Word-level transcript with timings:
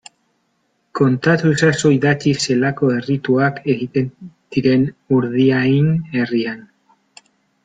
Kontatu 0.99 1.51
ezazu 1.55 1.91
idatziz 1.95 2.33
zelako 2.45 2.89
errituak 2.95 3.61
egiten 3.75 4.09
diren 4.57 4.87
Urdiain 5.19 5.93
herrian. 6.17 6.67